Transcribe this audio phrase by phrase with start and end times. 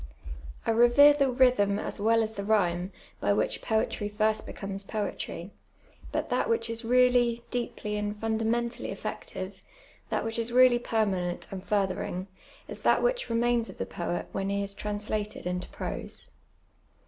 [0.65, 5.51] I revere the rhytlim as well as the rhyme, by which poetry first becomes poetry;
[6.11, 9.61] but that which is really, deeply, and fundamentally effective—
[10.09, 12.25] that M'hich is really permanent and fui'thering,
[12.67, 16.31] is that which remains of the poet when he is translated into prose.